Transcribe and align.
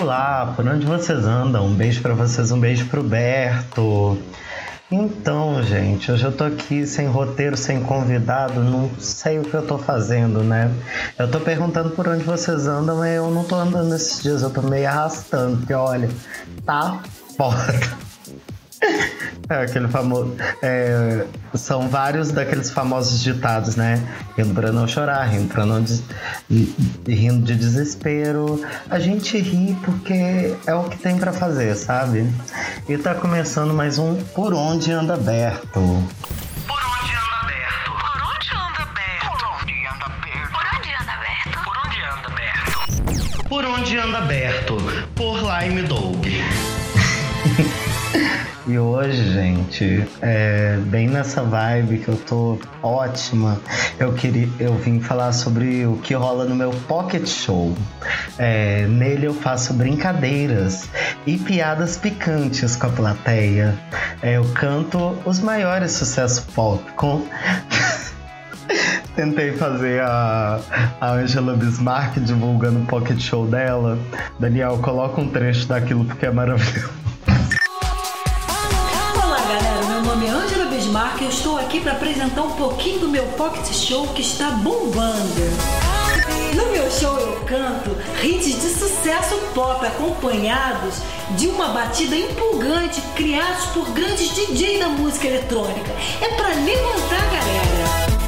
Olá, 0.00 0.54
por 0.56 0.66
onde 0.66 0.86
vocês 0.86 1.26
andam? 1.26 1.66
Um 1.66 1.74
beijo 1.74 2.00
para 2.00 2.14
vocês, 2.14 2.50
um 2.50 2.58
beijo 2.58 2.86
pro 2.86 3.02
Berto. 3.02 4.16
Então, 4.90 5.62
gente, 5.62 6.10
hoje 6.10 6.24
eu 6.24 6.32
tô 6.32 6.44
aqui 6.44 6.86
sem 6.86 7.06
roteiro, 7.06 7.58
sem 7.58 7.82
convidado, 7.82 8.62
não 8.62 8.90
sei 8.98 9.38
o 9.38 9.42
que 9.42 9.52
eu 9.52 9.66
tô 9.66 9.76
fazendo, 9.76 10.42
né? 10.42 10.72
Eu 11.18 11.30
tô 11.30 11.38
perguntando 11.40 11.90
por 11.90 12.08
onde 12.08 12.24
vocês 12.24 12.66
andam, 12.66 12.96
mas 12.96 13.16
eu 13.16 13.30
não 13.30 13.44
tô 13.44 13.54
andando 13.54 13.94
esses 13.94 14.22
dias, 14.22 14.40
eu 14.40 14.48
tô 14.48 14.62
meio 14.62 14.88
arrastando, 14.88 15.58
porque 15.58 15.74
olha, 15.74 16.08
tá 16.64 16.98
foda. 17.36 18.02
É, 19.48 19.62
aquele 19.62 19.86
famoso. 19.88 20.34
É, 20.62 21.24
são 21.54 21.88
vários 21.88 22.32
daqueles 22.32 22.70
famosos 22.70 23.22
ditados, 23.22 23.76
né? 23.76 24.02
Rindo 24.36 24.54
pra 24.54 24.72
não 24.72 24.88
chorar, 24.88 25.24
rindo 25.24 25.52
pra 25.52 25.66
não. 25.66 25.82
Des... 25.82 26.02
rindo 27.06 27.44
de 27.44 27.54
desespero. 27.54 28.60
A 28.88 28.98
gente 28.98 29.36
ri 29.38 29.76
porque 29.84 30.56
é 30.66 30.74
o 30.74 30.84
que 30.84 30.96
tem 30.98 31.18
para 31.18 31.32
fazer, 31.32 31.74
sabe? 31.76 32.26
E 32.88 32.96
tá 32.96 33.14
começando 33.14 33.74
mais 33.74 33.98
um 33.98 34.14
Por 34.16 34.54
Onde 34.54 34.90
Anda 34.90 35.14
Aberto. 35.14 36.02
Por 36.66 36.84
onde 36.86 37.56
anda 37.56 38.98
aberto? 43.18 43.48
Por 43.48 43.64
onde 43.64 43.96
anda 43.98 44.18
aberto? 44.18 44.76
Por 45.14 45.42
E 48.64 48.78
hoje, 48.78 49.32
gente, 49.32 50.08
é, 50.20 50.76
bem 50.86 51.08
nessa 51.08 51.42
vibe 51.42 51.98
que 51.98 52.08
eu 52.08 52.16
tô 52.16 52.58
ótima, 52.80 53.60
eu 53.98 54.12
queria, 54.12 54.48
eu 54.60 54.76
vim 54.76 55.00
falar 55.00 55.32
sobre 55.32 55.84
o 55.84 55.96
que 55.96 56.14
rola 56.14 56.44
no 56.44 56.54
meu 56.54 56.70
pocket 56.86 57.26
show. 57.26 57.76
É, 58.38 58.86
nele 58.86 59.26
eu 59.26 59.34
faço 59.34 59.74
brincadeiras 59.74 60.88
e 61.26 61.36
piadas 61.38 61.96
picantes 61.96 62.76
com 62.76 62.86
a 62.86 62.90
plateia. 62.90 63.76
É, 64.22 64.36
eu 64.36 64.44
canto 64.54 65.18
os 65.24 65.40
maiores 65.40 65.90
sucessos 65.92 66.44
pop 66.54 66.80
com 66.92 67.26
Tentei 69.16 69.52
fazer 69.52 70.02
a, 70.02 70.60
a 71.00 71.10
Angela 71.10 71.54
Bismarck 71.56 72.18
divulgando 72.20 72.78
o 72.78 72.86
pocket 72.86 73.18
show 73.18 73.44
dela. 73.44 73.98
Daniel, 74.38 74.78
coloca 74.78 75.20
um 75.20 75.28
trecho 75.28 75.66
daquilo 75.66 76.04
porque 76.04 76.26
é 76.26 76.30
maravilhoso. 76.30 77.01
Para 81.82 81.92
apresentar 81.92 82.42
um 82.42 82.52
pouquinho 82.52 83.00
do 83.00 83.08
meu 83.08 83.24
pocket 83.36 83.66
show 83.74 84.06
que 84.08 84.22
está 84.22 84.50
bombando. 84.50 85.42
No 86.54 86.66
meu 86.70 86.88
show 86.90 87.18
eu 87.18 87.40
canto 87.40 87.90
hits 88.22 88.60
de 88.60 88.68
sucesso 88.78 89.36
pop 89.54 89.84
acompanhados 89.84 90.96
de 91.30 91.48
uma 91.48 91.68
batida 91.68 92.14
empolgante 92.14 93.00
criados 93.16 93.64
por 93.66 93.90
grandes 93.90 94.32
DJs 94.34 94.80
da 94.80 94.88
música 94.88 95.26
eletrônica. 95.26 95.90
É 96.20 96.28
para 96.36 96.48
levantar 96.48 97.20
a 97.20 97.26
galera. 97.26 98.22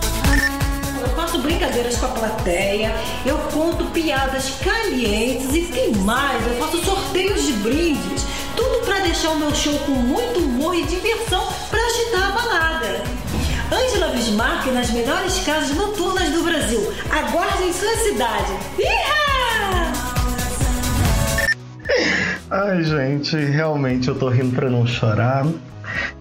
Eu 1.00 1.08
faço 1.14 1.39
brincadeiras 1.39 1.96
com 1.96 2.06
a 2.06 2.08
plateia, 2.08 2.92
eu 3.24 3.39
conto 3.52 3.84
piadas 3.86 4.50
calientes 4.64 5.55
e 5.55 5.62
tem 5.66 5.92
mais, 5.96 6.44
eu 6.46 6.55
faço 6.58 6.83
sorteios 6.84 7.46
de 7.46 7.52
brindes 7.52 8.24
tudo 8.56 8.84
para 8.84 9.00
deixar 9.00 9.30
o 9.30 9.39
meu 9.39 9.55
show 9.55 9.77
com 9.80 9.92
muito 9.92 10.41
humor 10.41 10.74
e 10.74 10.84
diversão 10.84 11.46
para 11.70 11.84
agitar 11.84 12.28
a 12.28 12.33
balada. 12.33 13.23
Angela 13.75 14.12
Bismarck 14.12 14.67
nas 14.72 14.91
melhores 14.91 15.41
casas 15.41 15.77
noturnas 15.77 16.30
do 16.30 16.44
Brasil. 16.44 16.80
Aguarde 17.11 17.64
em 17.64 17.72
sua 17.72 17.92
cidade. 17.97 18.53
Iha! 18.78 19.92
Ai, 22.50 22.84
gente, 22.84 23.36
realmente 23.36 24.06
eu 24.06 24.14
tô 24.17 24.28
rindo 24.28 24.55
pra 24.55 24.70
não 24.70 24.86
chorar. 24.86 25.45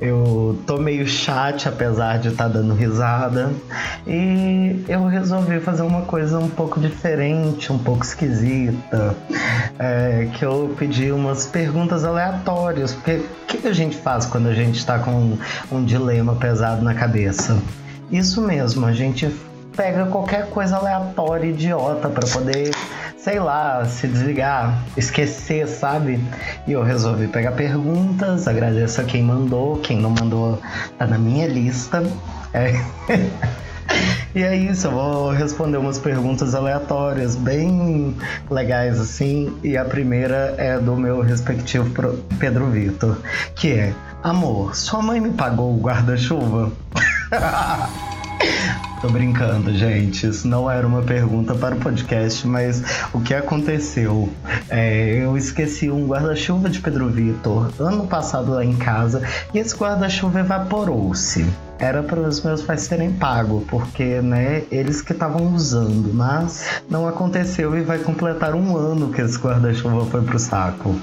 Eu 0.06 0.60
tô 0.68 0.80
meio 0.80 1.08
chat, 1.08 1.66
apesar 1.66 2.20
de 2.20 2.28
estar 2.28 2.44
tá 2.44 2.50
dando 2.50 2.74
risada. 2.74 3.50
E 4.06 4.84
eu 4.90 5.08
resolvi 5.08 5.62
fazer 5.62 5.84
uma 5.84 6.02
coisa 6.02 6.38
um 6.40 6.50
pouco 6.50 6.78
diferente, 6.78 7.72
um 7.72 7.78
pouco 7.78 8.04
esquisita. 8.04 9.16
É, 9.80 10.28
que 10.34 10.44
eu 10.44 10.76
pedi 10.78 11.10
umas 11.10 11.46
perguntas 11.46 12.04
aleatórias. 12.04 12.94
Porque 12.94 13.22
o 13.44 13.46
que 13.48 13.66
a 13.66 13.72
gente 13.72 13.96
faz 13.96 14.26
quando 14.26 14.48
a 14.48 14.54
gente 14.54 14.78
está 14.78 15.00
com 15.00 15.38
um 15.72 15.86
dilema 15.86 16.36
pesado 16.36 16.82
na 16.82 16.94
cabeça? 16.94 17.58
Isso 18.12 18.42
mesmo, 18.42 18.86
a 18.86 18.92
gente 18.92 19.34
pega 19.74 20.06
qualquer 20.08 20.50
coisa 20.50 20.76
aleatória, 20.76 21.48
idiota, 21.48 22.10
para 22.10 22.28
poder 22.28 22.72
sei 23.24 23.40
lá, 23.40 23.86
se 23.86 24.06
desligar, 24.06 24.84
esquecer, 24.98 25.66
sabe? 25.66 26.20
E 26.68 26.74
eu 26.74 26.84
resolvi 26.84 27.28
pegar 27.28 27.54
perguntas, 27.54 28.50
agradeço 28.50 29.00
a 29.00 29.06
quem 29.06 29.24
mandou, 29.24 29.78
quem 29.78 29.98
não 29.98 30.10
mandou 30.10 30.60
tá 30.98 31.08
na 31.08 31.18
minha 31.18 31.48
lista. 31.48 32.04
É. 32.54 32.74
E 34.34 34.42
é 34.42 34.56
isso, 34.56 34.88
eu 34.88 34.92
vou 34.92 35.30
responder 35.30 35.78
umas 35.78 36.00
perguntas 36.00 36.56
aleatórias, 36.56 37.36
bem 37.36 38.16
legais 38.50 39.00
assim. 39.00 39.56
E 39.64 39.78
a 39.78 39.86
primeira 39.86 40.56
é 40.58 40.80
do 40.80 40.96
meu 40.96 41.22
respectivo 41.22 41.92
Pedro 42.40 42.66
Vitor, 42.72 43.20
que 43.56 43.74
é: 43.74 43.94
Amor, 44.24 44.76
sua 44.76 45.04
mãe 45.04 45.20
me 45.20 45.32
pagou 45.34 45.78
o 45.78 45.80
guarda-chuva? 45.80 46.72
Tô 49.02 49.10
brincando, 49.10 49.74
gente. 49.74 50.28
Isso 50.28 50.48
não 50.48 50.72
era 50.72 50.88
uma 50.88 51.02
pergunta 51.02 51.54
para 51.54 51.76
o 51.76 51.80
podcast, 51.80 52.48
mas 52.48 52.82
o 53.14 53.20
que 53.20 53.34
aconteceu? 53.34 54.32
É, 54.70 55.22
eu 55.22 55.38
esqueci 55.38 55.92
um 55.92 56.08
guarda-chuva 56.08 56.70
de 56.70 56.80
Pedro 56.80 57.10
Vitor 57.10 57.70
ano 57.80 58.08
passado 58.08 58.54
lá 58.54 58.64
em 58.64 58.78
casa 58.78 59.22
e 59.54 59.60
esse 59.60 59.76
guarda-chuva 59.76 60.40
evaporou-se 60.40 61.46
era 61.80 62.02
para 62.02 62.22
os 62.22 62.42
meus 62.42 62.62
pais 62.62 62.88
terem 62.88 63.12
pago, 63.12 63.66
porque, 63.68 64.22
né, 64.22 64.64
eles 64.72 65.02
que 65.02 65.12
estavam 65.12 65.54
usando, 65.54 66.14
mas 66.14 66.82
não 66.90 67.06
aconteceu 67.06 67.78
e 67.78 67.82
vai 67.82 68.00
completar 68.00 68.56
um 68.56 68.78
ano 68.78 69.12
que 69.12 69.20
esse 69.20 69.38
guarda-chuva 69.38 70.06
foi 70.06 70.22
pro 70.22 70.40
saco. 70.40 70.96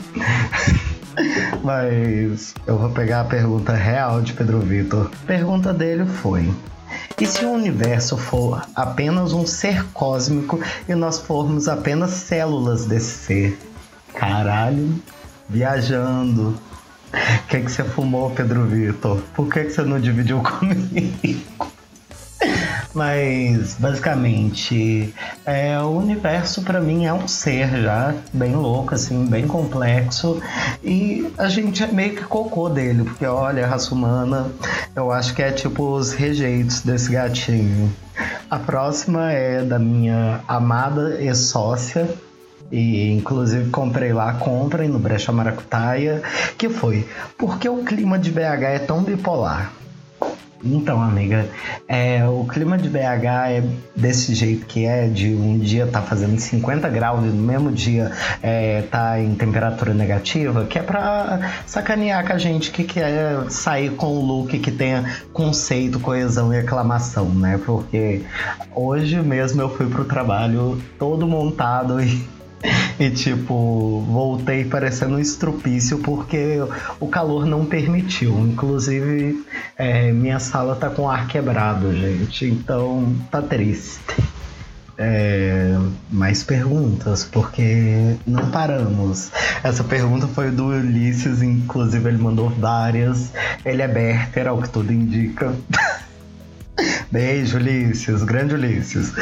mas 1.63 2.55
eu 2.67 2.79
vou 2.79 2.89
pegar 2.91 3.21
a 3.21 3.25
pergunta 3.25 3.75
real 3.75 4.23
de 4.23 4.33
Pedro 4.33 4.61
Vitor. 4.61 5.11
A 5.23 5.27
pergunta 5.27 5.73
dele 5.73 6.07
foi: 6.07 6.51
e 7.21 7.27
se 7.27 7.45
o 7.45 7.51
universo 7.51 8.17
for 8.17 8.67
apenas 8.75 9.35
um 9.35 9.47
ser 9.47 9.85
cósmico 9.93 10.59
e 10.89 10.95
nós 10.95 11.19
formos 11.19 11.69
apenas 11.69 12.13
células 12.13 12.87
desse 12.87 13.11
ser? 13.11 13.59
Caralho, 14.15 14.95
viajando. 15.47 16.59
O 17.13 17.47
que, 17.49 17.61
que 17.61 17.71
você 17.71 17.85
fumou, 17.85 18.31
Pedro 18.31 18.65
Vitor? 18.65 19.21
Por 19.35 19.49
que, 19.53 19.65
que 19.65 19.71
você 19.71 19.83
não 19.83 20.01
dividiu 20.01 20.41
comigo? 20.43 21.67
Mas 22.93 23.75
basicamente, 23.79 25.15
é, 25.45 25.79
o 25.79 25.91
universo 25.91 26.63
para 26.63 26.81
mim 26.81 27.07
é 27.07 27.13
um 27.13 27.29
ser 27.29 27.69
já 27.83 28.15
bem 28.33 28.55
louco, 28.55 28.95
assim, 28.95 29.27
bem 29.27 29.47
complexo. 29.47 30.43
E 30.83 31.33
a 31.39 31.49
gente 31.49 31.83
é 31.85 31.87
meio 31.87 32.17
que 32.17 32.25
cocô 32.25 32.69
dele, 32.69 33.05
porque 33.05 33.25
olha, 33.25 33.65
a 33.65 33.69
raça 33.69 33.95
humana, 33.95 34.51
eu 34.97 35.13
acho 35.13 35.35
que 35.35 35.43
é 35.43 35.53
tipo 35.53 35.85
os 35.95 36.13
rejeitos 36.13 36.81
desse 36.81 37.13
gatinho. 37.13 37.93
A 38.51 38.59
próxima 38.59 39.31
é 39.31 39.63
da 39.63 39.79
minha 39.79 40.41
amada 40.49 41.23
e 41.23 41.33
sócia, 41.35 42.09
e 42.73 43.11
inclusive 43.13 43.71
comprei 43.71 44.13
lá, 44.13 44.35
comprem 44.35 44.89
no 44.89 44.99
Brecha 44.99 45.33
Maracutaia, 45.33 46.23
que 46.59 46.69
foi 46.69 47.09
porque 47.39 47.69
o 47.69 47.85
clima 47.85 48.19
de 48.19 48.31
BH 48.31 48.63
é 48.63 48.79
tão 48.81 49.03
bipolar. 49.03 49.73
Então, 50.63 51.01
amiga, 51.01 51.49
é, 51.89 52.23
o 52.27 52.45
clima 52.45 52.77
de 52.77 52.89
BH 52.89 53.25
é 53.49 53.63
desse 53.97 54.35
jeito 54.35 54.67
que 54.67 54.85
é, 54.85 55.09
de 55.09 55.35
um 55.35 55.59
dia 55.59 55.87
tá 55.87 56.03
fazendo 56.03 56.39
50 56.39 56.89
graus 56.91 57.25
e 57.25 57.29
no 57.29 57.43
mesmo 57.43 57.73
dia 57.73 58.13
é, 58.43 58.83
tá 58.83 59.19
em 59.19 59.35
temperatura 59.35 59.95
negativa, 59.95 60.65
que 60.65 60.79
é 60.79 60.83
pra 60.83 61.53
sacanear 61.67 62.27
com 62.27 62.35
a 62.35 62.39
gente 62.39 62.71
que 62.71 62.85
quer 62.85 63.51
sair 63.51 63.91
com 63.93 64.19
um 64.19 64.21
look 64.21 64.59
que 64.59 64.71
tenha 64.71 65.17
conceito, 65.33 65.99
coesão 65.99 66.53
e 66.53 66.59
aclamação, 66.59 67.27
né? 67.27 67.59
Porque 67.65 68.23
hoje 68.75 69.21
mesmo 69.23 69.63
eu 69.63 69.75
fui 69.75 69.89
pro 69.89 70.05
trabalho 70.05 70.81
todo 70.99 71.27
montado 71.27 72.03
e 72.03 72.23
e 72.99 73.11
tipo, 73.11 74.05
voltei 74.07 74.65
parecendo 74.65 75.15
um 75.15 75.19
estrupício 75.19 75.99
porque 76.01 76.59
o 76.99 77.09
calor 77.09 77.47
não 77.47 77.65
permitiu. 77.65 78.39
Inclusive, 78.41 79.43
é, 79.77 80.13
minha 80.13 80.39
sala 80.39 80.77
tá 80.77 80.91
com 80.91 81.09
ar 81.09 81.27
quebrado, 81.27 81.95
gente. 81.95 82.45
Então 82.45 83.15
tá 83.31 83.41
triste. 83.41 84.01
É, 85.03 85.79
mais 86.11 86.45
perguntas, 86.45 87.25
porque 87.25 88.17
não 88.27 88.51
paramos. 88.51 89.31
Essa 89.65 89.83
pergunta 89.83 90.27
foi 90.27 90.51
do 90.51 90.67
Ulisses, 90.67 91.41
inclusive 91.41 92.07
ele 92.07 92.19
mandou 92.19 92.51
várias. 92.51 93.33
Ele 93.65 93.81
é 93.81 93.89
Berter, 93.89 94.47
ao 94.47 94.61
que 94.61 94.69
tudo 94.69 94.93
indica. 94.93 95.55
Beijo, 97.11 97.57
Ulisses, 97.57 98.23
grande 98.23 98.55
Ulisses 98.55 99.15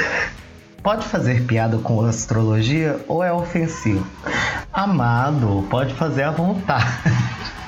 pode 0.82 1.04
fazer 1.06 1.44
piada 1.44 1.78
com 1.78 2.00
astrologia 2.04 2.98
ou 3.06 3.22
é 3.22 3.32
ofensivo? 3.32 4.06
Amado, 4.72 5.66
pode 5.70 5.94
fazer 5.94 6.22
à 6.24 6.30
vontade. 6.30 6.86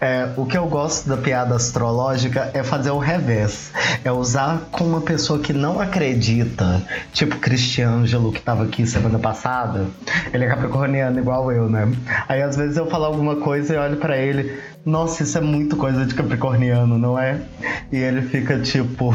É, 0.00 0.28
o 0.36 0.44
que 0.44 0.58
eu 0.58 0.66
gosto 0.66 1.08
da 1.08 1.16
piada 1.16 1.54
astrológica 1.54 2.50
é 2.52 2.62
fazer 2.62 2.90
o 2.90 2.98
revés. 2.98 3.72
É 4.04 4.12
usar 4.12 4.68
com 4.70 4.84
uma 4.84 5.00
pessoa 5.00 5.38
que 5.38 5.50
não 5.50 5.80
acredita, 5.80 6.82
tipo 7.10 7.38
Cristiângelo, 7.38 8.30
que 8.30 8.40
tava 8.42 8.64
aqui 8.64 8.86
semana 8.86 9.18
passada. 9.18 9.86
Ele 10.30 10.44
é 10.44 10.48
capricorniano 10.48 11.18
igual 11.18 11.50
eu, 11.50 11.70
né? 11.70 11.90
Aí 12.28 12.42
às 12.42 12.54
vezes 12.54 12.76
eu 12.76 12.86
falo 12.90 13.06
alguma 13.06 13.36
coisa 13.36 13.74
e 13.74 13.78
olho 13.78 13.96
para 13.96 14.18
ele, 14.18 14.60
nossa, 14.84 15.22
isso 15.22 15.38
é 15.38 15.40
muito 15.40 15.74
coisa 15.74 16.04
de 16.04 16.14
capricorniano, 16.14 16.98
não 16.98 17.18
é? 17.18 17.40
E 17.90 17.96
ele 17.96 18.20
fica 18.22 18.58
tipo. 18.58 19.14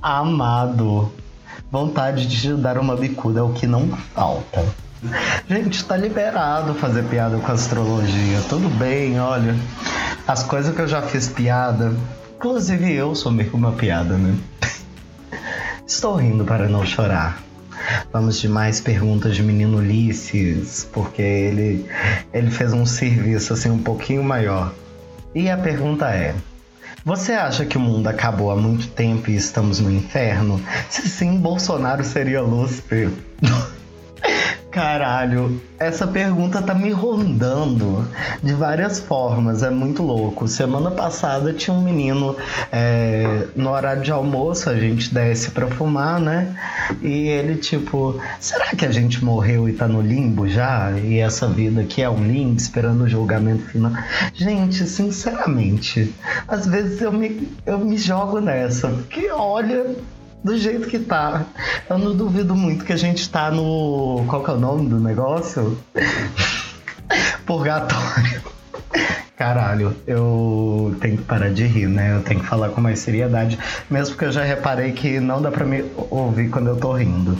Amado. 0.00 1.12
Vontade 1.70 2.26
de 2.26 2.54
dar 2.54 2.78
uma 2.78 2.96
bicuda 2.96 3.40
é 3.40 3.42
o 3.42 3.52
que 3.52 3.66
não 3.66 3.88
falta. 4.14 4.64
Gente, 5.48 5.84
tá 5.84 5.96
liberado 5.96 6.74
fazer 6.74 7.04
piada 7.04 7.38
com 7.38 7.52
astrologia. 7.52 8.40
Tudo 8.48 8.68
bem, 8.68 9.20
olha. 9.20 9.54
As 10.26 10.42
coisas 10.42 10.74
que 10.74 10.80
eu 10.80 10.88
já 10.88 11.02
fiz 11.02 11.28
piada, 11.28 11.94
inclusive 12.36 12.92
eu 12.92 13.14
sou 13.14 13.30
meio 13.30 13.54
uma 13.54 13.72
piada, 13.72 14.16
né? 14.16 14.36
Estou 15.86 16.16
rindo 16.16 16.44
para 16.44 16.68
não 16.68 16.84
chorar. 16.84 17.42
Vamos 18.12 18.38
de 18.40 18.48
mais 18.48 18.80
perguntas 18.80 19.34
de 19.36 19.42
menino 19.42 19.78
Ulisses, 19.78 20.86
porque 20.92 21.22
ele, 21.22 21.86
ele 22.32 22.50
fez 22.50 22.72
um 22.72 22.84
serviço 22.84 23.52
assim 23.52 23.70
um 23.70 23.82
pouquinho 23.82 24.22
maior. 24.22 24.74
E 25.34 25.48
a 25.48 25.56
pergunta 25.56 26.10
é: 26.10 26.34
você 27.08 27.32
acha 27.32 27.64
que 27.64 27.78
o 27.78 27.80
mundo 27.80 28.06
acabou 28.06 28.50
há 28.50 28.56
muito 28.56 28.86
tempo 28.88 29.30
e 29.30 29.34
estamos 29.34 29.80
no 29.80 29.90
inferno? 29.90 30.60
Se 30.90 31.08
sim, 31.08 31.38
Bolsonaro 31.38 32.04
seria 32.04 32.42
Lúcifer. 32.42 33.10
Caralho, 34.70 35.60
essa 35.78 36.06
pergunta 36.06 36.60
tá 36.60 36.74
me 36.74 36.90
rondando 36.90 38.06
de 38.42 38.52
várias 38.52 39.00
formas, 39.00 39.62
é 39.62 39.70
muito 39.70 40.02
louco. 40.02 40.46
Semana 40.46 40.90
passada 40.90 41.54
tinha 41.54 41.74
um 41.74 41.82
menino 41.82 42.36
é, 42.70 43.46
no 43.56 43.70
horário 43.70 44.02
de 44.02 44.12
almoço, 44.12 44.68
a 44.68 44.76
gente 44.76 45.12
desce 45.12 45.52
pra 45.52 45.66
fumar, 45.68 46.20
né? 46.20 46.54
E 47.00 47.28
ele, 47.28 47.56
tipo, 47.56 48.20
será 48.38 48.66
que 48.66 48.84
a 48.84 48.90
gente 48.90 49.24
morreu 49.24 49.66
e 49.70 49.72
tá 49.72 49.88
no 49.88 50.02
limbo 50.02 50.46
já? 50.46 50.90
E 50.92 51.18
essa 51.18 51.48
vida 51.48 51.80
aqui 51.80 52.02
é 52.02 52.10
um 52.10 52.22
limbo, 52.22 52.58
esperando 52.58 53.04
o 53.04 53.08
julgamento 53.08 53.64
final? 53.64 53.92
Gente, 54.34 54.84
sinceramente, 54.84 56.14
às 56.46 56.66
vezes 56.66 57.00
eu 57.00 57.10
me, 57.10 57.48
eu 57.64 57.78
me 57.78 57.96
jogo 57.96 58.38
nessa, 58.38 58.88
porque 58.88 59.30
olha 59.30 59.96
do 60.42 60.56
jeito 60.56 60.88
que 60.88 60.98
tá. 60.98 61.44
Eu 61.88 61.98
não 61.98 62.16
duvido 62.16 62.54
muito 62.54 62.84
que 62.84 62.92
a 62.92 62.96
gente 62.96 63.28
tá 63.28 63.50
no. 63.50 64.24
Qual 64.28 64.42
que 64.42 64.50
é 64.50 64.54
o 64.54 64.58
nome 64.58 64.88
do 64.88 65.00
negócio? 65.00 65.78
Purgatório. 67.46 68.42
Caralho, 69.36 69.94
eu 70.04 70.96
tenho 71.00 71.18
que 71.18 71.22
parar 71.22 71.50
de 71.50 71.64
rir, 71.64 71.86
né? 71.86 72.16
Eu 72.16 72.22
tenho 72.22 72.40
que 72.40 72.46
falar 72.46 72.70
com 72.70 72.80
mais 72.80 72.98
seriedade, 72.98 73.56
mesmo 73.88 74.14
porque 74.14 74.24
eu 74.24 74.32
já 74.32 74.42
reparei 74.42 74.90
que 74.92 75.20
não 75.20 75.40
dá 75.40 75.50
pra 75.50 75.64
me 75.64 75.84
ouvir 76.10 76.50
quando 76.50 76.66
eu 76.66 76.76
tô 76.76 76.92
rindo. 76.92 77.38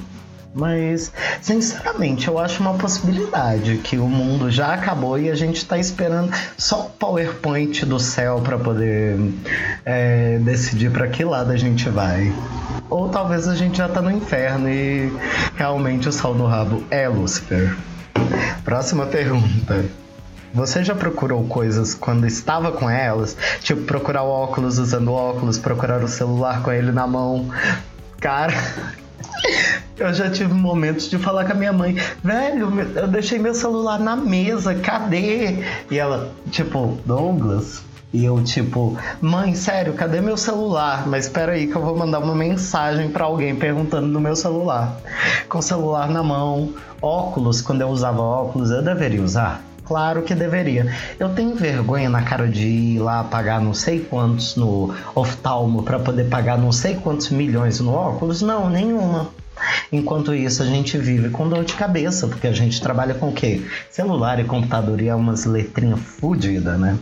Mas, 0.59 1.13
sinceramente, 1.41 2.27
eu 2.27 2.37
acho 2.37 2.61
uma 2.61 2.75
possibilidade 2.75 3.79
que 3.79 3.97
o 3.97 4.09
mundo 4.09 4.51
já 4.51 4.75
acabou 4.75 5.17
e 5.17 5.31
a 5.31 5.35
gente 5.37 5.59
está 5.59 5.79
esperando 5.79 6.33
só 6.57 6.87
o 6.87 6.91
PowerPoint 6.91 7.87
do 7.87 8.01
céu 8.01 8.41
para 8.41 8.59
poder 8.59 9.17
é, 9.85 10.41
decidir 10.41 10.91
para 10.91 11.07
que 11.07 11.23
lado 11.23 11.53
a 11.53 11.57
gente 11.57 11.89
vai. 11.89 12.33
Ou 12.91 13.09
talvez 13.09 13.47
a 13.47 13.55
gente 13.55 13.79
já 13.79 13.89
tá 13.89 14.03
no 14.03 14.11
inferno 14.11 14.69
e 14.69 15.13
realmente 15.55 16.09
o 16.09 16.13
sol 16.13 16.35
no 16.35 16.47
rabo 16.47 16.83
é 16.91 17.07
Lúcifer. 17.07 17.77
Próxima 18.65 19.07
pergunta. 19.07 19.85
Você 20.53 20.83
já 20.83 20.95
procurou 20.95 21.45
coisas 21.45 21.95
quando 21.95 22.27
estava 22.27 22.73
com 22.73 22.91
elas? 22.91 23.37
Tipo, 23.61 23.83
procurar 23.83 24.25
o 24.25 24.29
óculos 24.29 24.79
usando 24.79 25.13
óculos, 25.13 25.57
procurar 25.57 26.03
o 26.03 26.09
celular 26.09 26.65
com 26.65 26.73
ele 26.73 26.91
na 26.91 27.07
mão. 27.07 27.49
Cara, 28.19 28.55
eu 29.99 30.13
já 30.15 30.31
tive 30.31 30.55
momentos 30.55 31.09
de 31.09 31.19
falar 31.19 31.45
com 31.45 31.53
a 31.53 31.55
minha 31.55 31.73
mãe, 31.73 31.97
velho, 32.23 32.73
eu 32.97 33.09
deixei 33.09 33.39
meu 33.39 33.55
celular 33.55 33.99
na 33.99 34.17
mesa, 34.17 34.75
cadê? 34.75 35.65
E 35.91 35.99
ela, 35.99 36.33
tipo, 36.51 36.99
Douglas, 37.05 37.83
e 38.13 38.25
eu, 38.25 38.43
tipo, 38.43 38.97
mãe, 39.21 39.55
sério, 39.55 39.93
cadê 39.93 40.21
meu 40.21 40.37
celular? 40.37 41.07
Mas 41.07 41.27
espera 41.27 41.53
aí 41.53 41.67
que 41.67 41.77
eu 41.77 41.83
vou 41.83 41.97
mandar 41.97 42.21
uma 42.21 42.35
mensagem 42.35 43.11
para 43.11 43.25
alguém 43.25 43.55
perguntando 43.55 44.07
no 44.07 44.19
meu 44.19 44.35
celular. 44.35 44.99
Com 45.47 45.59
o 45.59 45.63
celular 45.63 46.09
na 46.09 46.23
mão, 46.23 46.73
óculos, 47.03 47.61
quando 47.61 47.83
eu 47.83 47.89
usava 47.89 48.23
óculos, 48.23 48.71
eu 48.71 48.83
deveria 48.83 49.23
usar? 49.23 49.63
Claro 49.85 50.23
que 50.23 50.35
deveria. 50.35 50.91
Eu 51.19 51.31
tenho 51.31 51.55
vergonha 51.55 52.09
na 52.09 52.23
cara 52.23 52.47
de 52.47 52.67
ir 52.67 52.99
lá 52.99 53.25
pagar 53.25 53.61
não 53.61 53.73
sei 53.73 54.01
quantos 54.01 54.55
no 54.55 54.95
oftalmo 55.15 55.83
para 55.83 55.99
poder 55.99 56.29
pagar 56.29 56.59
não 56.59 56.71
sei 56.71 56.95
quantos 56.97 57.31
milhões 57.31 57.81
no 57.81 57.93
óculos? 57.93 58.43
Não, 58.43 58.69
nenhuma. 58.69 59.29
Enquanto 59.91 60.35
isso, 60.35 60.63
a 60.63 60.67
gente 60.67 60.99
vive 60.99 61.31
com 61.31 61.49
dor 61.49 61.65
de 61.65 61.75
cabeça, 61.75 62.27
porque 62.29 62.47
a 62.47 62.53
gente 62.53 62.81
trabalha 62.81 63.15
com 63.15 63.29
o 63.29 63.33
quê? 63.33 63.63
Celular 63.91 64.39
e 64.39 64.45
computador 64.45 65.01
e 65.01 65.09
é 65.09 65.15
umas 65.15 65.45
letrinhas 65.45 66.01
fodidas, 66.01 66.79
né? 66.79 66.99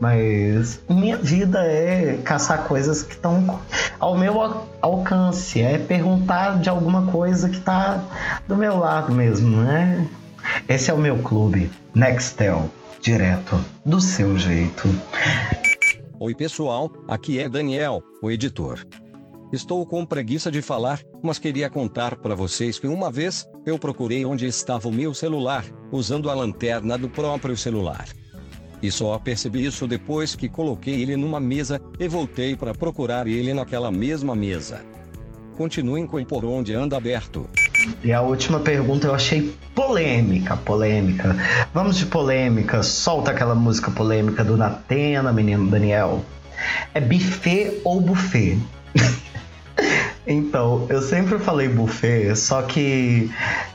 Mas 0.00 0.80
minha 0.88 1.16
vida 1.16 1.64
é 1.64 2.18
caçar 2.24 2.64
coisas 2.64 3.02
que 3.02 3.14
estão 3.14 3.60
ao 4.00 4.18
meu 4.18 4.66
alcance, 4.80 5.60
é 5.60 5.78
perguntar 5.78 6.58
de 6.58 6.68
alguma 6.68 7.06
coisa 7.06 7.48
que 7.48 7.58
está 7.58 8.02
do 8.48 8.56
meu 8.56 8.78
lado 8.78 9.12
mesmo, 9.12 9.58
né? 9.58 10.08
Esse 10.68 10.90
é 10.90 10.94
o 10.94 10.98
meu 10.98 11.18
clube, 11.18 11.70
Nextel, 11.94 12.68
direto, 13.00 13.64
do 13.86 14.00
seu 14.00 14.36
jeito. 14.36 14.88
Oi, 16.18 16.34
pessoal, 16.34 16.90
aqui 17.06 17.38
é 17.38 17.48
Daniel, 17.48 18.02
o 18.20 18.30
editor. 18.30 18.80
Estou 19.52 19.84
com 19.84 20.06
preguiça 20.06 20.50
de 20.50 20.62
falar, 20.62 21.00
mas 21.22 21.38
queria 21.38 21.68
contar 21.68 22.16
para 22.16 22.34
vocês 22.34 22.78
que 22.78 22.86
uma 22.86 23.10
vez 23.10 23.46
eu 23.66 23.78
procurei 23.78 24.24
onde 24.24 24.46
estava 24.46 24.88
o 24.88 24.92
meu 24.92 25.12
celular, 25.12 25.62
usando 25.90 26.30
a 26.30 26.34
lanterna 26.34 26.96
do 26.96 27.06
próprio 27.06 27.54
celular. 27.54 28.06
E 28.82 28.90
só 28.90 29.18
percebi 29.18 29.66
isso 29.66 29.86
depois 29.86 30.34
que 30.34 30.48
coloquei 30.48 31.02
ele 31.02 31.18
numa 31.18 31.38
mesa 31.38 31.78
e 32.00 32.08
voltei 32.08 32.56
para 32.56 32.72
procurar 32.72 33.26
ele 33.26 33.52
naquela 33.52 33.90
mesma 33.90 34.34
mesa. 34.34 34.80
Continuem 35.54 36.06
com 36.06 36.24
por 36.24 36.46
onde 36.46 36.72
anda 36.74 36.96
aberto. 36.96 37.46
E 38.02 38.10
a 38.10 38.22
última 38.22 38.58
pergunta 38.58 39.06
eu 39.06 39.14
achei 39.14 39.54
polêmica, 39.74 40.56
polêmica. 40.56 41.36
Vamos 41.74 41.98
de 41.98 42.06
polêmica. 42.06 42.82
Solta 42.82 43.32
aquela 43.32 43.54
música 43.54 43.90
polêmica 43.90 44.42
do 44.42 44.56
Natena, 44.56 45.30
menino 45.30 45.68
Daniel. 45.68 46.24
É 46.94 47.00
buffet 47.02 47.82
ou 47.84 48.00
buffet? 48.00 48.58
Então, 50.26 50.86
eu 50.88 51.02
sempre 51.02 51.36
falei 51.40 51.68
buffet, 51.68 52.36
só 52.36 52.62
que 52.62 53.28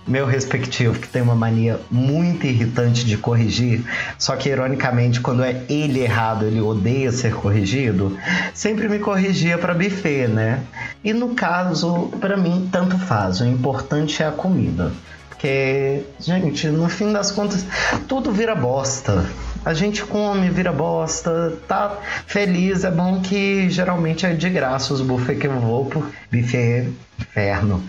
meu 0.08 0.26
respectivo, 0.26 0.98
que 0.98 1.08
tem 1.08 1.22
uma 1.22 1.36
mania 1.36 1.78
muito 1.92 2.46
irritante 2.46 3.06
de 3.06 3.18
corrigir, 3.18 3.84
só 4.18 4.34
que 4.38 4.48
ironicamente, 4.48 5.20
quando 5.20 5.44
é 5.44 5.64
ele 5.68 6.00
errado, 6.00 6.46
ele 6.46 6.62
odeia 6.62 7.12
ser 7.12 7.34
corrigido, 7.34 8.18
sempre 8.54 8.88
me 8.88 9.00
corrigia 9.00 9.58
para 9.58 9.74
buffet, 9.74 10.30
né? 10.30 10.64
E 11.04 11.12
no 11.12 11.36
caso, 11.36 12.10
para 12.22 12.38
mim, 12.38 12.70
tanto 12.72 12.98
faz, 12.98 13.42
o 13.42 13.46
importante 13.46 14.24
é 14.24 14.28
a 14.28 14.32
comida. 14.32 14.94
Porque, 15.28 16.04
gente, 16.20 16.68
no 16.70 16.90
fim 16.90 17.14
das 17.14 17.30
contas, 17.30 17.64
tudo 18.08 18.32
vira 18.32 18.56
bosta. 18.56 19.24
A 19.68 19.74
gente 19.74 20.02
come, 20.06 20.50
vira 20.50 20.72
bosta, 20.72 21.58
tá 21.68 22.00
feliz. 22.26 22.86
É 22.86 22.90
bom 22.90 23.20
que 23.20 23.70
geralmente 23.70 24.26
é 24.26 24.34
de 24.34 24.50
graça 24.50 24.94
os 24.94 25.02
buffets 25.02 25.42
que 25.42 25.46
eu 25.46 25.60
vou 25.60 25.84
por 25.84 26.10
buffet 26.32 26.88
inferno. 27.20 27.84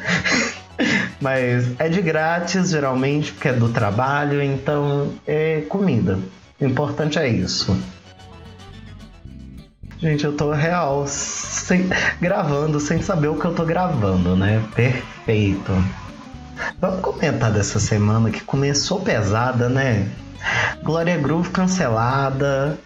Mas 1.23 1.79
é 1.79 1.89
de 1.89 2.03
grátis, 2.03 2.71
geralmente, 2.71 3.31
porque 3.31 3.47
é 3.47 3.53
do 3.53 3.69
trabalho, 3.69 4.43
então 4.43 5.13
é 5.25 5.61
comida. 5.69 6.19
O 6.61 6.65
importante 6.65 7.17
é 7.17 7.29
isso. 7.29 7.81
Gente, 10.01 10.25
eu 10.25 10.33
tô 10.33 10.51
real, 10.51 11.07
sem, 11.07 11.89
gravando 12.21 12.81
sem 12.81 13.01
saber 13.01 13.29
o 13.29 13.39
que 13.39 13.45
eu 13.45 13.55
tô 13.55 13.65
gravando, 13.65 14.35
né? 14.35 14.65
Perfeito. 14.75 15.71
Vamos 16.81 17.01
comentar 17.03 17.53
dessa 17.53 17.79
semana 17.79 18.31
que 18.31 18.41
começou 18.41 18.99
pesada, 18.99 19.69
né? 19.69 20.09
Glória 20.83 21.17
Groove 21.19 21.51
cancelada. 21.51 22.79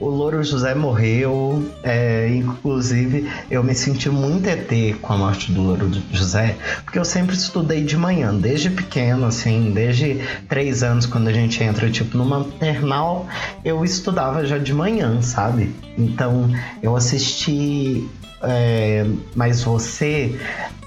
O 0.00 0.08
Louro 0.08 0.42
José 0.42 0.74
morreu. 0.74 1.70
É, 1.82 2.28
inclusive, 2.34 3.30
eu 3.50 3.62
me 3.62 3.74
senti 3.74 4.08
muito 4.08 4.48
ET 4.48 4.96
com 5.02 5.12
a 5.12 5.16
morte 5.18 5.52
do 5.52 5.60
Louro 5.60 5.90
José, 6.10 6.56
porque 6.84 6.98
eu 6.98 7.04
sempre 7.04 7.36
estudei 7.36 7.84
de 7.84 7.98
manhã, 7.98 8.34
desde 8.34 8.70
pequeno, 8.70 9.26
assim, 9.26 9.72
desde 9.74 10.20
três 10.48 10.82
anos, 10.82 11.04
quando 11.04 11.28
a 11.28 11.32
gente 11.32 11.62
entra, 11.62 11.90
tipo, 11.90 12.16
no 12.16 12.24
maternal, 12.24 13.28
eu 13.62 13.84
estudava 13.84 14.46
já 14.46 14.56
de 14.56 14.72
manhã, 14.72 15.20
sabe? 15.20 15.74
Então, 15.98 16.50
eu 16.82 16.96
assisti 16.96 18.08
é, 18.42 19.04
Mas 19.34 19.62
Você 19.62 20.38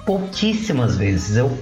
pouquíssimas 0.06 0.98
vezes. 0.98 1.38
Eu 1.38 1.58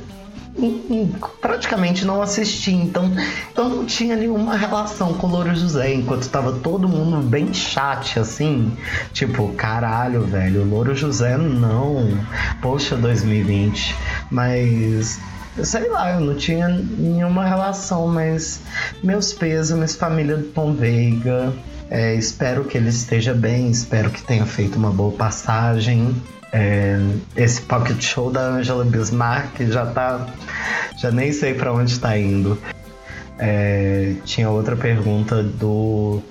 praticamente 1.40 2.06
não 2.06 2.22
assisti, 2.22 2.72
então 2.72 3.12
eu 3.56 3.70
não 3.70 3.86
tinha 3.86 4.16
nenhuma 4.16 4.56
relação 4.56 5.14
com 5.14 5.28
o 5.28 5.30
Louro 5.30 5.56
José, 5.56 5.94
enquanto 5.94 6.30
tava 6.30 6.54
todo 6.54 6.88
mundo 6.88 7.26
bem 7.26 7.54
chat, 7.54 8.20
assim, 8.20 8.76
tipo, 9.14 9.50
caralho, 9.54 10.24
velho, 10.24 10.66
Louro 10.66 10.96
José 10.96 11.38
não, 11.38 12.18
poxa, 12.62 12.96
2020, 12.96 13.96
mas 14.30 15.20
sei 15.64 15.90
lá, 15.90 16.14
eu 16.14 16.22
não 16.22 16.36
tinha 16.36 16.68
nenhuma 16.68 17.46
relação, 17.46 18.08
mas 18.08 18.62
meus 19.04 19.34
pêsames, 19.34 19.96
família 19.96 20.38
do 20.38 20.44
Tom 20.46 20.74
Veiga, 20.74 21.54
é, 21.90 22.16
espero 22.16 22.64
que 22.64 22.78
ele 22.78 22.90
esteja 22.90 23.34
bem, 23.34 23.70
espero 23.70 24.10
que 24.10 24.24
tenha 24.24 24.46
feito 24.46 24.78
uma 24.78 24.92
boa 24.92 25.12
passagem. 25.12 26.16
É, 26.54 27.00
esse 27.36 27.62
pocket 27.62 28.02
show 28.02 28.30
da 28.30 28.42
Angela 28.42 28.84
Bismarck 28.84 29.62
já 29.62 29.86
tá. 29.86 30.28
Já 30.98 31.12
nem 31.12 31.32
sei 31.32 31.54
para 31.54 31.72
onde 31.74 31.92
está 31.92 32.18
indo. 32.18 32.58
É, 33.40 34.14
tinha 34.24 34.50
outra 34.50 34.76
pergunta 34.76 35.42
do, 35.42 36.22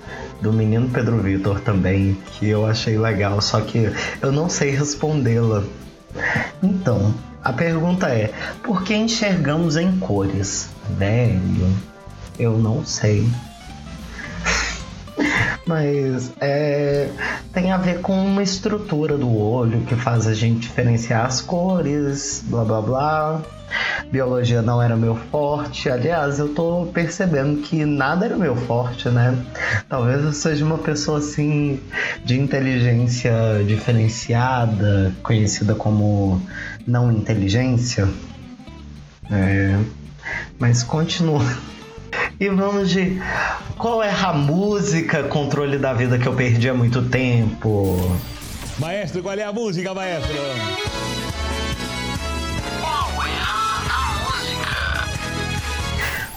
do 0.41 0.53
menino 0.53 0.89
Pedro 0.89 1.17
Vitor 1.17 1.59
também, 1.59 2.17
que 2.27 2.47
eu 2.47 2.65
achei 2.65 2.97
legal, 2.97 3.41
só 3.41 3.59
que 3.59 3.91
eu 4.21 4.31
não 4.31 4.47
sei 4.47 4.71
respondê-la. 4.71 5.63
Então, 6.63 7.13
a 7.43 7.51
pergunta 7.51 8.07
é: 8.07 8.31
por 8.63 8.83
que 8.83 8.95
enxergamos 8.95 9.75
em 9.75 9.97
cores? 9.97 10.69
Velho, 10.97 11.75
eu 12.39 12.57
não 12.57 12.85
sei. 12.85 13.27
Mas 15.65 16.33
é, 16.41 17.09
tem 17.53 17.71
a 17.71 17.77
ver 17.77 18.01
com 18.01 18.13
uma 18.13 18.41
estrutura 18.41 19.17
do 19.17 19.37
olho 19.37 19.81
que 19.81 19.95
faz 19.95 20.27
a 20.27 20.33
gente 20.33 20.61
diferenciar 20.61 21.25
as 21.25 21.41
cores, 21.41 22.43
blá 22.47 22.63
blá 22.63 22.81
blá. 22.81 23.41
Biologia 24.11 24.61
não 24.61 24.81
era 24.81 24.97
meu 24.97 25.15
forte. 25.15 25.89
Aliás, 25.89 26.39
eu 26.39 26.53
tô 26.53 26.87
percebendo 26.93 27.61
que 27.61 27.85
nada 27.85 28.25
era 28.25 28.35
meu 28.35 28.55
forte, 28.55 29.07
né? 29.07 29.37
Talvez 29.87 30.23
eu 30.23 30.33
seja 30.33 30.65
uma 30.65 30.77
pessoa 30.77 31.19
assim 31.19 31.79
de 32.25 32.37
inteligência 32.37 33.31
diferenciada, 33.65 35.13
conhecida 35.23 35.73
como 35.73 36.41
não 36.85 37.11
inteligência. 37.11 38.09
É, 39.31 39.79
mas 40.59 40.83
continua. 40.83 41.45
E 42.37 42.49
vamos 42.49 42.89
de 42.89 43.21
qual 43.81 44.03
é 44.03 44.11
a 44.11 44.31
música 44.31 45.23
controle 45.23 45.79
da 45.79 45.91
vida 45.91 46.19
que 46.19 46.27
eu 46.27 46.35
perdi 46.35 46.69
há 46.69 46.73
muito 46.73 47.01
tempo? 47.01 48.15
Maestro, 48.77 49.23
qual 49.23 49.35
é 49.35 49.43
a 49.43 49.51
música, 49.51 49.91
maestro? 49.91 50.35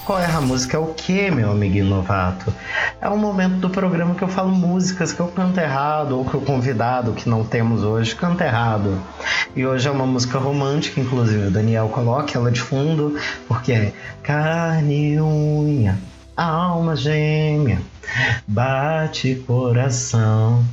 Qual 0.06 0.18
é 0.18 0.24
a 0.24 0.40
música? 0.40 0.78
É 0.78 0.80
o 0.80 0.86
que, 0.94 1.30
meu 1.30 1.50
amiguinho 1.50 1.84
novato? 1.84 2.52
É 2.98 3.10
um 3.10 3.18
momento 3.18 3.56
do 3.56 3.68
programa 3.68 4.14
que 4.14 4.22
eu 4.22 4.28
falo 4.28 4.50
músicas 4.50 5.12
que 5.12 5.20
eu 5.20 5.28
canto 5.28 5.60
errado, 5.60 6.16
ou 6.16 6.24
que 6.24 6.38
o 6.38 6.40
convidado 6.40 7.12
que 7.12 7.28
não 7.28 7.44
temos 7.44 7.82
hoje 7.82 8.14
canta 8.14 8.46
errado. 8.46 8.98
E 9.54 9.66
hoje 9.66 9.86
é 9.86 9.90
uma 9.90 10.06
música 10.06 10.38
romântica, 10.38 10.98
inclusive 10.98 11.48
o 11.48 11.50
Daniel 11.50 11.90
coloca 11.90 12.38
ela 12.38 12.50
de 12.50 12.62
fundo, 12.62 13.18
porque 13.46 13.72
é 13.72 13.92
carne 14.22 15.12
e 15.12 15.20
unha, 15.20 15.98
alma 16.36 16.96
gêmea, 16.96 17.80
bate 18.46 19.36
coração. 19.46 20.64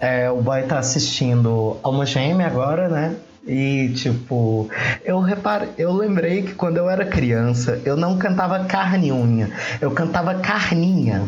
É, 0.00 0.30
o 0.30 0.42
boy 0.42 0.62
tá 0.64 0.78
assistindo 0.78 1.78
Alma 1.82 2.04
Gêmea 2.04 2.46
agora, 2.46 2.88
né? 2.88 3.16
E 3.46 3.90
tipo, 3.94 4.68
eu 5.04 5.20
reparo, 5.20 5.68
eu 5.76 5.92
lembrei 5.92 6.42
que 6.42 6.54
quando 6.54 6.78
eu 6.78 6.88
era 6.88 7.04
criança, 7.04 7.80
eu 7.84 7.96
não 7.96 8.18
cantava 8.18 8.64
carne 8.64 9.12
unha, 9.12 9.50
eu 9.80 9.90
cantava 9.90 10.34
carninha. 10.34 11.22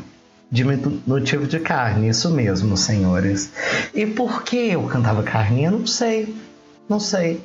Diminutivo 0.51 1.47
de 1.47 1.59
carne, 1.59 2.09
isso 2.09 2.31
mesmo, 2.31 2.77
senhores. 2.77 3.51
E 3.93 4.07
por 4.07 4.43
que 4.45 4.57
eu 4.57 4.85
cantava 4.85 5.23
carninha? 5.23 5.71
Não 5.71 5.87
sei. 5.87 6.37
Não 6.89 7.01
sei. 7.01 7.43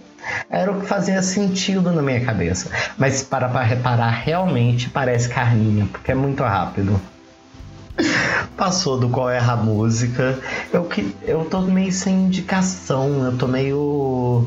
Era 0.49 0.71
o 0.71 0.79
que 0.79 0.85
fazia 0.85 1.21
sentido 1.23 1.91
na 1.91 2.01
minha 2.01 2.23
cabeça. 2.23 2.69
Mas 2.97 3.23
para, 3.23 3.49
para 3.49 3.63
reparar, 3.63 4.09
realmente 4.09 4.89
parece 4.89 5.27
carninha, 5.27 5.87
porque 5.91 6.11
é 6.11 6.15
muito 6.15 6.43
rápido. 6.43 7.01
Passou 8.55 8.99
do 8.99 9.09
qual 9.09 9.29
é 9.29 9.39
a 9.39 9.55
música. 9.55 10.37
Eu, 10.71 10.85
que, 10.85 11.15
eu 11.23 11.45
tô 11.45 11.61
meio 11.61 11.91
sem 11.91 12.25
indicação, 12.25 13.25
eu 13.25 13.37
tô 13.37 13.47
meio 13.47 14.45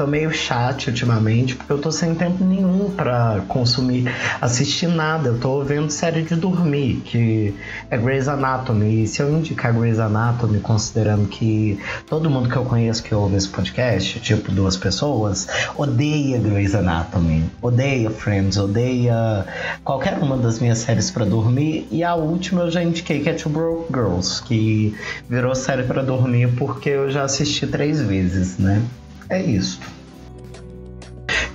tô 0.00 0.06
meio 0.06 0.32
chat 0.32 0.88
ultimamente, 0.88 1.54
porque 1.54 1.70
eu 1.70 1.78
tô 1.78 1.92
sem 1.92 2.14
tempo 2.14 2.42
nenhum 2.42 2.90
para 2.90 3.42
consumir, 3.46 4.10
assistir 4.40 4.86
nada. 4.86 5.28
Eu 5.28 5.38
tô 5.38 5.62
vendo 5.62 5.90
série 5.90 6.22
de 6.22 6.34
dormir, 6.36 7.02
que 7.04 7.54
é 7.90 7.98
Grey's 7.98 8.26
Anatomy. 8.26 9.02
E 9.02 9.06
se 9.06 9.20
eu 9.20 9.30
indicar 9.30 9.74
Grey's 9.74 9.98
Anatomy, 9.98 10.58
considerando 10.60 11.28
que 11.28 11.78
todo 12.08 12.30
mundo 12.30 12.48
que 12.48 12.56
eu 12.56 12.64
conheço 12.64 13.02
que 13.02 13.14
ouve 13.14 13.36
esse 13.36 13.50
podcast, 13.50 14.18
tipo 14.20 14.50
duas 14.50 14.74
pessoas, 14.74 15.46
odeia 15.76 16.38
Grey's 16.38 16.74
Anatomy, 16.74 17.44
odeia 17.60 18.08
Friends, 18.08 18.56
odeia 18.56 19.44
qualquer 19.84 20.18
uma 20.18 20.38
das 20.38 20.60
minhas 20.60 20.78
séries 20.78 21.10
para 21.10 21.26
dormir. 21.26 21.86
E 21.90 22.02
a 22.02 22.14
última 22.14 22.62
eu 22.62 22.70
já 22.70 22.82
indiquei 22.82 23.20
que 23.20 23.28
é 23.28 23.34
Two 23.34 23.52
Broke 23.52 23.92
Girls, 23.92 24.42
que 24.44 24.96
virou 25.28 25.54
série 25.54 25.82
para 25.82 26.02
dormir 26.02 26.54
porque 26.56 26.88
eu 26.88 27.10
já 27.10 27.24
assisti 27.24 27.66
três 27.66 28.00
vezes, 28.00 28.56
né? 28.56 28.82
É 29.30 29.40
isso. 29.40 29.80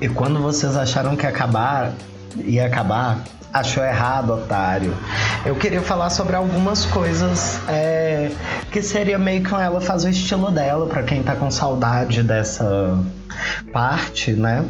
E 0.02 0.10
quando 0.10 0.42
vocês 0.42 0.76
acharam 0.76 1.16
que 1.16 1.28
acabar 1.28 1.94
ia 2.44 2.66
acabar, 2.66 3.24
achou 3.54 3.84
errado, 3.84 4.34
otário. 4.34 4.94
Eu 5.46 5.56
queria 5.56 5.82
falar 5.82 6.10
sobre 6.10 6.36
algumas 6.36 6.86
coisas 6.86 7.60
é, 7.70 8.32
que 8.72 8.82
seria 8.82 9.18
meio 9.18 9.44
que 9.44 9.54
ela 9.54 9.80
faz 9.80 10.04
o 10.04 10.10
estilo 10.10 10.52
dela, 10.52 10.88
para 10.88 11.04
quem 11.04 11.24
tá 11.24 11.36
com 11.36 11.50
saudade 11.50 12.24
dessa 12.24 13.00
parte, 13.72 14.32
né? 14.32 14.66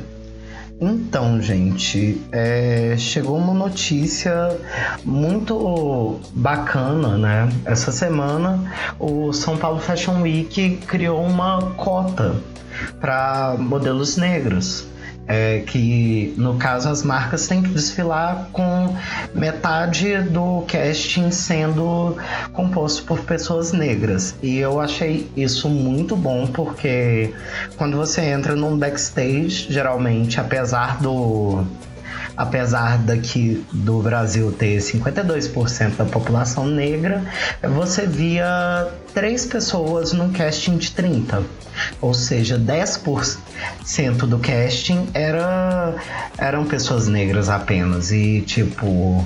Então, 0.79 1.41
gente, 1.41 2.22
é, 2.32 2.96
chegou 2.98 3.38
uma 3.38 3.53
notícia 3.53 4.58
muito 5.05 6.20
bacana, 6.34 7.17
né? 7.17 7.50
Essa 7.63 7.91
semana, 7.94 8.60
o 9.00 9.32
São 9.32 9.55
Paulo 9.55 9.79
Fashion 9.79 10.22
Week 10.22 10.77
criou 10.86 11.24
uma 11.24 11.62
cota 11.77 12.36
para 13.00 13.55
modelos 13.58 14.17
negros. 14.17 14.86
É 15.27 15.63
que 15.65 16.34
no 16.38 16.55
caso 16.58 16.88
as 16.88 17.01
marcas 17.01 17.48
têm 17.48 17.62
que 17.63 17.70
desfilar 17.70 18.50
com 18.51 18.96
metade 19.34 20.22
do 20.22 20.63
casting 20.67 21.32
sendo 21.32 22.15
composto 22.53 23.03
por 23.03 23.22
pessoas 23.22 23.72
negras. 23.72 24.36
E 24.41 24.58
eu 24.58 24.79
achei 24.79 25.29
isso 25.36 25.67
muito 25.67 26.15
bom 26.15 26.46
porque 26.46 27.34
quando 27.75 27.98
você 27.98 28.22
entra 28.22 28.55
num 28.55 28.77
backstage, 28.77 29.67
geralmente, 29.70 30.39
apesar 30.39 31.01
do 31.01 31.65
apesar 32.38 32.98
daqui 32.98 33.65
do 33.72 34.01
Brasil 34.01 34.51
ter 34.51 34.77
52% 34.77 35.96
da 35.96 36.06
população 36.06 36.65
negra, 36.65 37.24
você 37.62 38.06
via 38.06 38.88
três 39.13 39.46
pessoas 39.46 40.12
num 40.12 40.32
casting 40.32 40.77
de 40.77 40.92
30. 40.92 41.44
Ou 42.01 42.13
seja, 42.13 42.60
10% 42.60 44.18
do 44.27 44.39
casting 44.39 45.08
era, 45.13 45.96
eram 46.38 46.65
pessoas 46.65 47.08
negras 47.08 47.50
apenas. 47.50 48.12
E 48.12 48.42
tipo. 48.42 49.25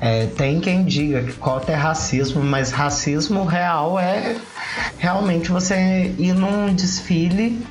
É, 0.00 0.26
tem 0.26 0.58
quem 0.58 0.84
diga 0.84 1.22
que 1.22 1.34
cota 1.34 1.70
é 1.70 1.76
racismo, 1.76 2.42
mas 2.42 2.72
racismo 2.72 3.44
real 3.44 3.96
é 3.96 4.34
realmente 4.98 5.52
você 5.52 6.12
ir 6.18 6.32
num 6.32 6.74
desfile 6.74 7.64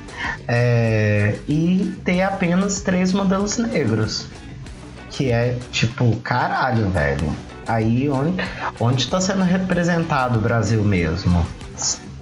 é, 0.48 1.34
e 1.46 1.94
ter 2.06 2.22
apenas 2.22 2.80
três 2.80 3.12
modelos 3.12 3.58
negros 3.58 4.26
que 5.18 5.32
é 5.32 5.58
tipo, 5.72 6.14
caralho, 6.20 6.88
velho. 6.90 7.34
Aí 7.66 8.08
onde, 8.08 8.36
onde 8.78 9.08
tá 9.08 9.20
sendo 9.20 9.42
representado 9.42 10.38
o 10.38 10.40
Brasil 10.40 10.84
mesmo? 10.84 11.44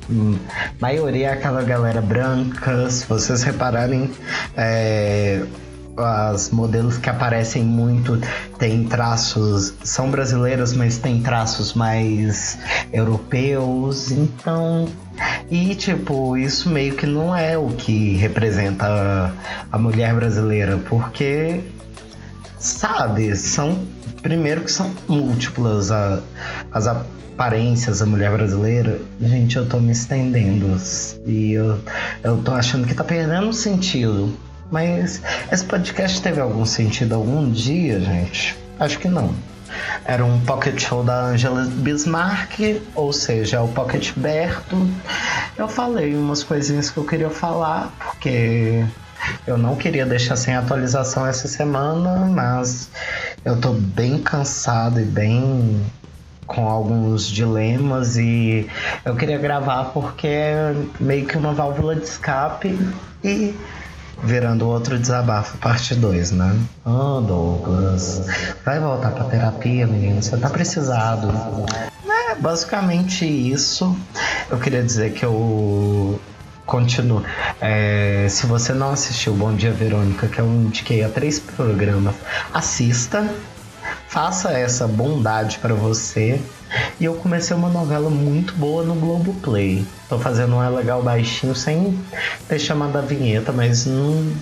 Hum, 0.09 0.39
maioria 0.81 1.29
é 1.29 1.33
aquela 1.35 1.63
galera 1.63 2.01
branca, 2.01 2.89
se 2.91 3.05
vocês 3.07 3.43
repararem, 3.43 4.11
é, 4.57 5.45
as 5.95 6.51
modelos 6.51 6.97
que 6.97 7.11
aparecem 7.11 7.63
muito 7.63 8.19
têm 8.59 8.85
traços, 8.85 9.75
são 9.85 10.11
brasileiras, 10.11 10.73
mas 10.73 10.97
têm 10.97 11.21
traços 11.21 11.75
mais 11.75 12.59
europeus, 12.91 14.11
então. 14.11 14.89
E 15.51 15.75
tipo, 15.75 16.35
isso 16.35 16.71
meio 16.71 16.95
que 16.95 17.07
não 17.07 17.37
é 17.37 17.59
o 17.59 17.69
que 17.69 18.17
representa 18.17 18.87
a, 18.87 19.31
a 19.71 19.79
mulher 19.79 20.15
brasileira, 20.15 20.79
porque 20.89 21.63
sabe, 22.67 23.35
são 23.37 23.87
primeiro 24.23 24.63
que 24.63 24.73
são 24.73 24.93
múltiplas 25.09 25.91
a, 25.91 26.21
as 26.73 26.87
aparências 26.87 28.01
da 28.01 28.07
mulher 28.07 28.33
brasileira. 28.33 28.99
Gente, 29.21 29.57
eu 29.57 29.67
tô 29.69 29.79
me 29.79 29.93
estendendo 29.93 30.77
e 31.25 31.53
eu, 31.53 31.79
eu 32.25 32.39
tô 32.39 32.53
achando 32.53 32.87
que 32.87 32.95
tá 32.95 33.05
perdendo 33.05 33.53
sentido 33.53 34.37
Mas 34.71 35.23
esse 35.53 35.65
podcast 35.65 36.21
teve 36.21 36.41
algum 36.41 36.67
sentido 36.67 37.15
algum 37.15 37.51
dia, 37.51 38.01
gente? 38.01 38.57
Acho 38.81 38.99
que 38.99 39.09
não. 39.09 39.33
Era 40.05 40.25
um 40.25 40.41
pocket 40.41 40.81
show 40.81 41.05
da 41.05 41.27
Angela 41.27 41.65
Bismarck, 41.65 42.81
ou 42.95 43.13
seja, 43.13 43.63
o 43.63 43.69
pocket 43.69 44.13
Berto. 44.17 44.77
Eu 45.57 45.69
falei 45.69 46.17
umas 46.17 46.43
coisinhas 46.43 46.91
que 46.91 46.97
eu 46.97 47.05
queria 47.05 47.31
falar, 47.31 47.93
porque 47.99 48.85
eu 49.47 49.57
não 49.57 49.77
queria 49.77 50.07
deixar 50.07 50.37
sem 50.37 50.55
atualização 50.55 51.27
essa 51.27 51.49
semana, 51.49 52.27
mas 52.27 52.91
eu 53.45 53.61
tô 53.61 53.73
bem 53.73 54.19
cansado 54.19 55.01
e 55.01 55.05
bem 55.05 55.85
com 56.47 56.69
alguns 56.69 57.27
dilemas 57.27 58.17
e 58.17 58.69
eu 59.05 59.17
queria 59.17 59.39
gravar 59.39 59.87
porque 59.87 60.29
é 60.29 60.75
meio 61.01 61.27
que 61.27 61.37
uma 61.37 61.53
válvula 61.53 61.97
de 61.97 62.05
escape 62.05 62.79
e 63.25 63.55
virando 64.23 64.67
outro 64.67 64.99
desabafo, 64.99 65.59
parte 65.59 65.95
2, 65.95 66.33
né? 66.33 66.57
Oh, 66.85 67.21
Douglas, 67.21 68.27
vai 68.65 68.81
voltar 68.81 69.11
pra 69.11 69.25
terapia, 69.25 69.87
menino, 69.87 70.23
você 70.23 70.37
tá 70.37 70.49
precisado. 70.49 71.29
É 72.31 72.35
basicamente 72.35 73.27
isso. 73.27 73.97
Eu 74.51 74.59
queria 74.59 74.83
dizer 74.83 75.13
que 75.13 75.25
eu 75.25 76.21
continuo. 76.67 77.23
É, 77.61 78.27
se 78.29 78.47
você 78.47 78.75
não 78.75 78.91
assistiu 78.91 79.33
Bom 79.35 79.55
Dia 79.55 79.73
Verônica, 79.73 80.27
que 80.27 80.39
eu 80.39 80.47
indiquei 80.47 81.03
a 81.03 81.09
três 81.09 81.39
programas, 81.39 82.15
assista 82.53 83.27
faça 84.09 84.51
essa 84.53 84.87
bondade 84.87 85.59
para 85.59 85.75
você. 85.75 86.41
E 86.99 87.05
eu 87.05 87.15
comecei 87.15 87.55
uma 87.55 87.69
novela 87.69 88.11
muito 88.11 88.55
boa 88.55 88.83
no 88.83 88.95
Globoplay. 88.95 89.87
Tô 90.09 90.19
fazendo 90.19 90.57
um 90.57 90.75
legal 90.75 91.03
baixinho 91.03 91.55
sem 91.55 91.99
ter 92.49 92.59
chamado 92.59 92.97
a 92.97 93.03
vinheta, 93.03 93.53
mas 93.53 93.87
não, 93.87 94.33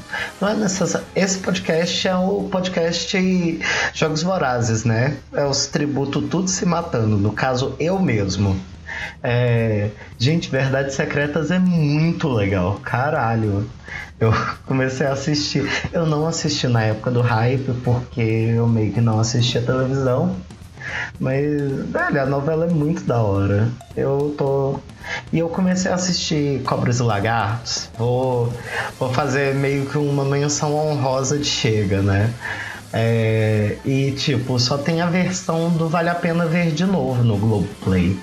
não 0.40 0.48
é 0.48 0.54
necessário. 0.54 1.06
Esse 1.14 1.38
podcast 1.38 2.08
é 2.08 2.16
o 2.16 2.48
podcast 2.50 3.60
Jogos 3.92 4.22
Vorazes, 4.22 4.84
né? 4.84 5.16
É 5.32 5.44
os 5.44 5.66
tributos 5.66 6.24
tudo 6.30 6.48
se 6.48 6.64
matando. 6.64 7.16
No 7.18 7.32
caso, 7.32 7.74
eu 7.78 7.98
mesmo. 7.98 8.58
É... 9.22 9.90
Gente, 10.18 10.50
Verdades 10.50 10.94
Secretas 10.94 11.50
é 11.50 11.58
muito 11.58 12.28
legal. 12.28 12.80
Caralho. 12.82 13.66
Eu 14.18 14.32
comecei 14.66 15.06
a 15.06 15.12
assistir. 15.12 15.68
Eu 15.92 16.06
não 16.06 16.26
assisti 16.26 16.68
na 16.68 16.82
época 16.82 17.10
do 17.10 17.20
hype, 17.20 17.72
porque 17.82 18.20
eu 18.20 18.66
meio 18.66 18.92
que 18.92 19.00
não 19.00 19.20
assistia 19.20 19.60
televisão. 19.60 20.36
Mas, 21.18 21.44
velho, 21.86 22.22
a 22.22 22.26
novela 22.26 22.66
é 22.66 22.70
muito 22.70 23.04
da 23.04 23.20
hora. 23.20 23.68
Eu 23.96 24.34
tô. 24.36 24.78
E 25.32 25.38
eu 25.38 25.48
comecei 25.48 25.90
a 25.90 25.94
assistir 25.94 26.62
Cobras 26.62 26.98
e 26.98 27.02
Lagartos. 27.02 27.90
Vou, 27.98 28.52
vou 28.98 29.12
fazer 29.12 29.54
meio 29.54 29.86
que 29.86 29.98
uma 29.98 30.24
menção 30.24 30.74
honrosa 30.74 31.38
de 31.38 31.44
Chega, 31.44 32.02
né? 32.02 32.32
É... 32.92 33.76
E, 33.84 34.12
tipo, 34.12 34.58
só 34.58 34.78
tem 34.78 35.00
a 35.00 35.06
versão 35.06 35.70
do 35.70 35.88
Vale 35.88 36.08
a 36.08 36.14
Pena 36.14 36.46
Ver 36.46 36.70
de 36.72 36.84
novo 36.84 37.22
no 37.22 37.36
Globoplay. 37.36 38.18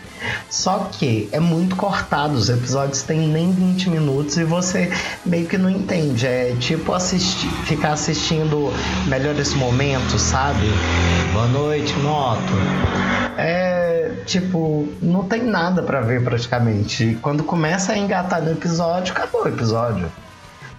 Só 0.50 0.90
que 0.92 1.30
é 1.32 1.40
muito 1.40 1.76
cortado, 1.76 2.34
os 2.34 2.50
episódios 2.50 3.02
têm 3.04 3.28
nem 3.28 3.52
20 3.52 3.90
minutos 3.90 4.38
e 4.38 4.44
você 4.44 4.92
meio 5.26 5.48
que 5.48 5.58
não 5.58 5.70
entende. 5.70 6.28
É 6.28 6.56
tipo 6.60 6.94
assistir, 6.94 7.48
ficar 7.66 7.94
assistindo 7.94 8.72
melhores 9.08 9.54
momentos, 9.54 10.22
sabe? 10.22 10.68
Boa 11.34 11.48
noite, 11.48 11.94
moto. 12.00 12.54
É 13.38 14.12
tipo, 14.26 14.88
não 15.02 15.24
tem 15.24 15.44
nada 15.44 15.82
para 15.82 16.02
ver 16.02 16.24
praticamente. 16.24 17.18
Quando 17.22 17.44
começa 17.44 17.94
a 17.94 17.98
engatar 17.98 18.42
no 18.42 18.52
episódio, 18.52 19.14
acabou 19.14 19.44
o 19.44 19.48
episódio. 19.48 20.12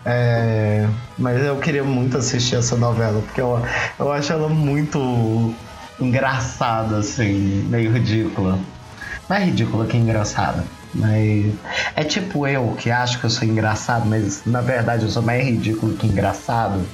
É, 0.05 0.87
mas 1.17 1.41
eu 1.43 1.57
queria 1.57 1.85
muito 1.85 2.19
assistir 2.19 2.57
essa 2.57 2.77
novela, 2.77 3.23
porque 3.23 3.41
eu, 3.41 3.61
eu 3.99 4.11
acho 4.11 4.33
ela 4.33 4.49
muito 4.49 5.55
engraçada, 6.01 6.99
assim, 6.99 7.65
meio 7.69 7.93
ridícula. 7.93 8.59
Não 9.33 9.39
é 9.39 9.45
ridícula 9.45 9.87
que 9.87 9.97
é 9.97 10.01
engraçada. 10.01 10.63
Mas 10.95 11.55
é 11.97 12.05
tipo 12.05 12.47
eu 12.47 12.77
que 12.79 12.91
acho 12.91 13.19
que 13.19 13.25
eu 13.25 13.31
sou 13.31 13.49
engraçado, 13.49 14.05
mas 14.05 14.43
na 14.45 14.61
verdade 14.61 15.05
eu 15.05 15.11
sou 15.11 15.23
mais 15.23 15.43
ridículo 15.43 15.95
que 15.95 16.07
engraçado. 16.07 16.87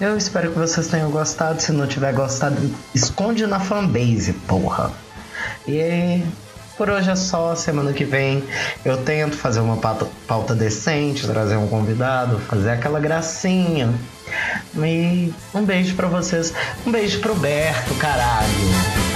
Eu 0.00 0.16
espero 0.16 0.50
que 0.50 0.58
vocês 0.58 0.86
tenham 0.86 1.10
gostado. 1.10 1.60
Se 1.60 1.70
não 1.70 1.86
tiver 1.86 2.14
gostado, 2.14 2.56
esconde 2.94 3.46
na 3.46 3.60
fanbase, 3.60 4.32
porra. 4.48 4.90
E 5.68 6.22
por 6.78 6.88
hoje 6.88 7.10
é 7.10 7.14
só. 7.14 7.54
Semana 7.54 7.92
que 7.92 8.06
vem 8.06 8.42
eu 8.82 8.96
tento 8.96 9.36
fazer 9.36 9.60
uma 9.60 9.76
pauta, 9.76 10.06
pauta 10.26 10.54
decente, 10.54 11.26
trazer 11.26 11.58
um 11.58 11.68
convidado, 11.68 12.38
fazer 12.38 12.70
aquela 12.70 12.98
gracinha. 12.98 13.92
E 14.78 15.30
um 15.54 15.62
beijo 15.62 15.94
para 15.94 16.08
vocês. 16.08 16.54
Um 16.86 16.90
beijo 16.90 17.20
pro 17.20 17.34
Berto, 17.34 17.94
caralho. 17.96 19.11